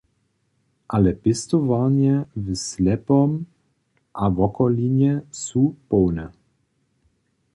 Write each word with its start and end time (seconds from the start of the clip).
Ale 0.89 1.13
pěstowarnje 1.21 2.25
w 2.35 2.55
Slepom 2.55 3.45
a 4.13 4.29
wokolinje 4.29 5.21
su 5.31 5.75
połne. 5.89 6.25